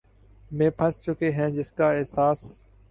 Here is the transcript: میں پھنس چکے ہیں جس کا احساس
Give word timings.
میں 0.51 0.69
پھنس 0.69 1.01
چکے 1.03 1.31
ہیں 1.31 1.49
جس 1.49 1.71
کا 1.71 1.91
احساس 1.91 2.39